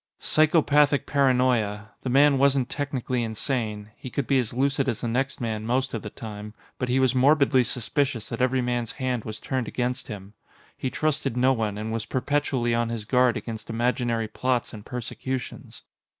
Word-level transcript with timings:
Psychopathic 0.17 1.05
paranoia. 1.05 1.91
The 2.01 2.09
man 2.09 2.39
wasn't 2.39 2.71
technically 2.71 3.21
insane; 3.21 3.91
he 3.95 4.09
could 4.09 4.25
be 4.25 4.39
as 4.39 4.51
lucid 4.51 4.89
as 4.89 5.01
the 5.01 5.07
next 5.07 5.39
man 5.39 5.63
most 5.63 5.93
of 5.93 6.01
the 6.01 6.09
time. 6.09 6.55
But 6.79 6.89
he 6.89 6.99
was 6.99 7.13
morbidly 7.13 7.63
suspicious 7.63 8.27
that 8.29 8.41
every 8.41 8.63
man's 8.63 8.93
hand 8.93 9.25
was 9.25 9.39
turned 9.39 9.67
against 9.67 10.07
him. 10.07 10.33
He 10.75 10.89
trusted 10.89 11.37
no 11.37 11.53
one, 11.53 11.77
and 11.77 11.93
was 11.93 12.07
perpetually 12.07 12.73
on 12.73 12.89
his 12.89 13.05
guard 13.05 13.37
against 13.37 13.69
imaginary 13.69 14.27
plots 14.27 14.73
and 14.73 14.83
persecutions. 14.83 15.83